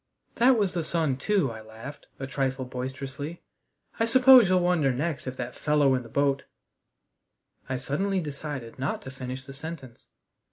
"That 0.37 0.57
was 0.57 0.73
the 0.73 0.83
sun 0.83 1.17
too," 1.17 1.51
I 1.51 1.61
laughed, 1.61 2.07
a 2.19 2.25
trifle 2.25 2.65
boisterously. 2.65 3.43
"I 3.99 4.05
suppose 4.05 4.49
you'll 4.49 4.61
wonder 4.61 4.91
next 4.91 5.27
if 5.27 5.37
that 5.37 5.53
fellow 5.53 5.93
in 5.93 6.01
the 6.01 6.09
boat" 6.09 6.45
I 7.69 7.77
suddenly 7.77 8.19
decided 8.19 8.79
not 8.79 9.03
to 9.03 9.11
finish 9.11 9.45
the 9.45 9.53
sentence. 9.53 10.07